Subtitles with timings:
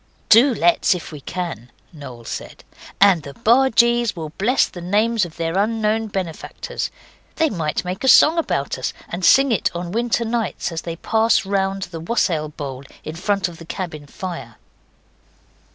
[0.29, 2.63] 'Do let's, if we can,' Noel said,
[2.99, 6.89] 'and the bargees will bless the names of their unknown benefactors.
[7.35, 10.95] They might make a song about us, and sing it on winter nights as they
[10.95, 14.55] pass round the wassail bowl in front of the cabin fire.